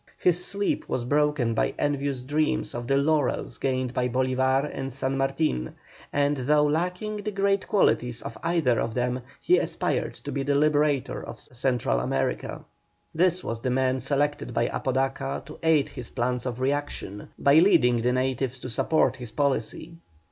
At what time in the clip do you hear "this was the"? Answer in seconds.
13.13-13.69